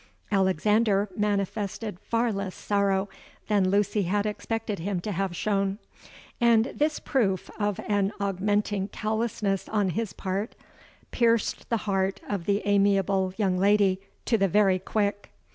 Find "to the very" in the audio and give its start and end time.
14.25-14.79